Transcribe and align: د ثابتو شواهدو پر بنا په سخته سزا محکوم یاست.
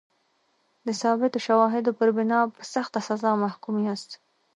د 0.85 0.87
ثابتو 1.01 1.37
شواهدو 1.47 1.91
پر 1.99 2.09
بنا 2.17 2.39
په 2.55 2.61
سخته 2.73 2.99
سزا 3.07 3.31
محکوم 3.43 3.75
یاست. 3.87 4.11